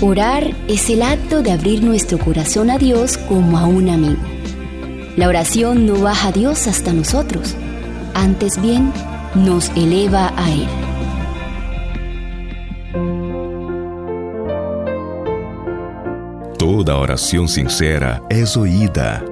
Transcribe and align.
Orar 0.00 0.54
es 0.68 0.90
el 0.90 1.02
acto 1.02 1.42
de 1.42 1.50
abrir 1.50 1.82
nuestro 1.82 2.20
corazón 2.20 2.70
a 2.70 2.78
Dios 2.78 3.18
como 3.18 3.58
a 3.58 3.66
un 3.66 3.88
amigo. 3.88 4.22
La 5.16 5.26
oración 5.26 5.86
no 5.86 6.00
baja 6.00 6.28
a 6.28 6.32
Dios 6.32 6.68
hasta 6.68 6.92
nosotros, 6.92 7.56
antes 8.14 8.62
bien 8.62 8.92
nos 9.34 9.70
eleva 9.70 10.32
a 10.36 10.52
Él. 10.52 10.68
Toda 16.58 16.96
oración 16.96 17.48
sincera 17.48 18.22
es 18.30 18.56
oída. 18.56 19.24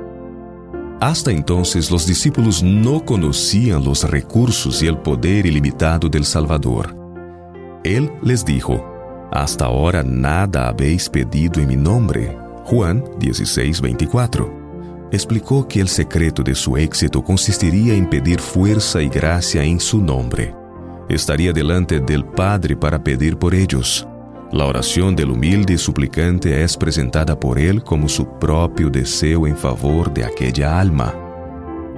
Hasta 1.01 1.31
entonces 1.31 1.93
los 1.93 2.09
discípulos 2.09 2.65
no 2.65 3.05
conocían 3.05 3.85
los 3.85 4.03
recursos 4.11 4.83
y 4.83 4.89
el 4.89 4.99
poder 4.99 5.47
ilimitado 5.47 6.09
del 6.09 6.25
Salvador. 6.25 6.97
Él 7.85 8.11
les 8.21 8.45
dijo, 8.45 8.96
Hasta 9.33 9.67
ahora 9.67 10.03
nada 10.03 10.69
habéis 10.69 11.09
pedido 11.09 11.61
en 11.61 11.69
mi 11.69 11.77
nombre. 11.77 12.37
Juan 12.65 13.05
16, 13.19 13.81
24 13.81 14.67
explicó 15.13 15.67
que 15.67 15.81
el 15.81 15.89
secreto 15.89 16.43
de 16.43 16.55
su 16.55 16.77
éxito 16.77 17.23
consistiría 17.23 17.95
en 17.95 18.09
pedir 18.09 18.41
fuerza 18.41 19.03
y 19.03 19.09
gracia 19.09 19.63
en 19.63 19.81
su 19.81 20.01
nombre. 20.01 20.55
Estaría 21.09 21.53
delante 21.53 22.01
del 22.01 22.25
Padre 22.25 22.77
para 22.77 23.03
pedir 23.03 23.37
por 23.37 23.55
ellos. 23.55 24.07
La 24.53 24.65
oración 24.65 25.15
del 25.15 25.31
humilde 25.31 25.79
suplicante 25.79 26.63
es 26.63 26.77
presentada 26.77 27.39
por 27.39 27.59
él 27.59 27.83
como 27.83 28.09
su 28.09 28.27
propio 28.39 28.91
deseo 28.91 29.47
en 29.47 29.57
favor 29.57 30.13
de 30.13 30.25
aquella 30.25 30.81
alma. 30.81 31.15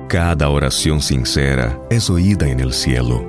Cada 0.08 0.48
oración 0.48 1.00
sincera 1.00 1.78
es 1.90 2.08
oída 2.08 2.48
en 2.48 2.60
el 2.60 2.72
cielo. 2.72 3.24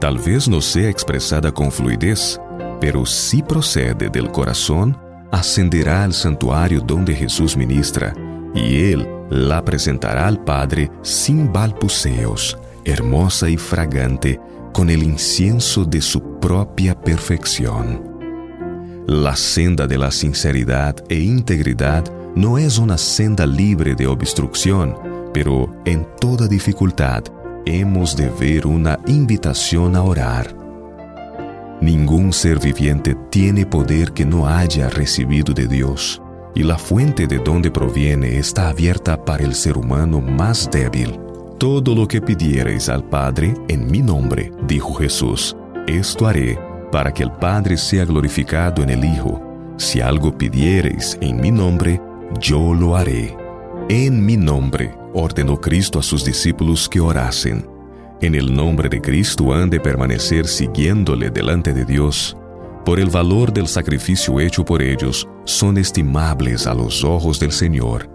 Tal 0.00 0.18
vez 0.18 0.48
no 0.48 0.60
sea 0.60 0.88
expresada 0.88 1.52
con 1.52 1.70
fluidez, 1.70 2.40
pero 2.82 3.06
si 3.06 3.44
procede 3.44 4.10
del 4.10 4.32
corazón, 4.32 4.98
ascenderá 5.30 6.02
al 6.02 6.12
santuario 6.12 6.80
donde 6.80 7.14
Jesús 7.14 7.56
ministra, 7.56 8.12
y 8.56 8.90
Él 8.90 9.08
la 9.30 9.64
presentará 9.64 10.26
al 10.26 10.42
Padre 10.42 10.90
sin 11.00 11.52
balbuceos, 11.52 12.58
hermosa 12.84 13.48
y 13.48 13.56
fragante, 13.56 14.40
con 14.72 14.90
el 14.90 15.04
incienso 15.04 15.84
de 15.84 16.00
su 16.00 16.40
propia 16.40 17.00
perfección. 17.00 18.02
La 19.06 19.36
senda 19.36 19.86
de 19.86 19.98
la 19.98 20.10
sinceridad 20.10 20.96
e 21.08 21.20
integridad 21.20 22.04
no 22.34 22.58
es 22.58 22.78
una 22.78 22.98
senda 22.98 23.46
libre 23.46 23.94
de 23.94 24.08
obstrucción, 24.08 24.98
pero 25.32 25.72
en 25.84 26.04
toda 26.20 26.48
dificultad 26.48 27.22
hemos 27.64 28.16
de 28.16 28.28
ver 28.28 28.66
una 28.66 28.98
invitación 29.06 29.94
a 29.94 30.02
orar. 30.02 30.61
Ningún 31.82 32.32
ser 32.32 32.60
viviente 32.60 33.16
tiene 33.28 33.66
poder 33.66 34.12
que 34.12 34.24
no 34.24 34.46
haya 34.46 34.88
recibido 34.88 35.52
de 35.52 35.66
Dios 35.66 36.22
y 36.54 36.62
la 36.62 36.78
fuente 36.78 37.26
de 37.26 37.40
donde 37.40 37.72
proviene 37.72 38.38
está 38.38 38.68
abierta 38.68 39.24
para 39.24 39.42
el 39.42 39.52
ser 39.52 39.76
humano 39.76 40.20
más 40.20 40.70
débil. 40.70 41.18
Todo 41.58 41.96
lo 41.96 42.06
que 42.06 42.20
pidiereis 42.20 42.88
al 42.88 43.02
Padre 43.02 43.54
en 43.66 43.90
mi 43.90 44.00
nombre, 44.00 44.52
dijo 44.68 44.94
Jesús, 44.94 45.56
esto 45.88 46.28
haré 46.28 46.56
para 46.92 47.12
que 47.12 47.24
el 47.24 47.32
Padre 47.32 47.76
sea 47.76 48.04
glorificado 48.04 48.84
en 48.84 48.90
el 48.90 49.04
Hijo. 49.04 49.42
Si 49.76 50.00
algo 50.00 50.38
pidiereis 50.38 51.18
en 51.20 51.40
mi 51.40 51.50
nombre, 51.50 52.00
yo 52.38 52.74
lo 52.74 52.94
haré. 52.94 53.36
En 53.88 54.24
mi 54.24 54.36
nombre, 54.36 54.94
ordenó 55.14 55.60
Cristo 55.60 55.98
a 55.98 56.02
sus 56.04 56.24
discípulos 56.24 56.88
que 56.88 57.00
orasen. 57.00 57.71
En 58.22 58.34
el 58.34 58.54
nombre 58.54 58.88
de 58.88 59.02
Cristo 59.02 59.52
han 59.52 59.68
de 59.68 59.80
permanecer 59.80 60.46
siguiéndole 60.46 61.30
delante 61.30 61.74
de 61.74 61.84
Dios 61.84 62.36
por 62.84 62.98
el 62.98 63.10
valor 63.10 63.52
del 63.52 63.68
sacrificio 63.68 64.40
hecho 64.40 64.64
por 64.64 64.82
ellos, 64.82 65.28
son 65.44 65.78
estimables 65.78 66.66
a 66.66 66.74
los 66.74 67.04
ojos 67.04 67.38
del 67.38 67.52
Señor. 67.52 68.10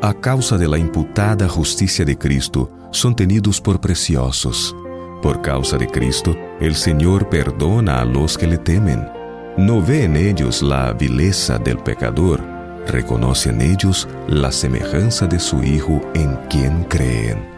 A 0.00 0.14
causa 0.14 0.56
de 0.56 0.68
la 0.68 0.78
imputada 0.78 1.48
justicia 1.48 2.04
de 2.04 2.16
Cristo, 2.16 2.70
son 2.92 3.16
tenidos 3.16 3.60
por 3.60 3.80
preciosos. 3.80 4.76
Por 5.22 5.42
causa 5.42 5.76
de 5.76 5.88
Cristo, 5.88 6.36
el 6.60 6.76
Señor 6.76 7.28
perdona 7.28 8.00
a 8.00 8.04
los 8.04 8.38
que 8.38 8.46
le 8.46 8.58
temen. 8.58 9.08
No 9.56 9.82
ve 9.82 10.04
en 10.04 10.16
ellos 10.16 10.62
la 10.62 10.92
vileza 10.92 11.58
del 11.58 11.78
pecador, 11.78 12.40
reconoce 12.86 13.50
en 13.50 13.60
ellos 13.60 14.08
la 14.28 14.52
semejanza 14.52 15.26
de 15.26 15.40
su 15.40 15.62
Hijo 15.64 16.00
en 16.14 16.36
quien 16.48 16.84
creen. 16.84 17.51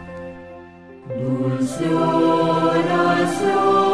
Dulciora, 1.47 2.81
Dulciora. 2.81 3.84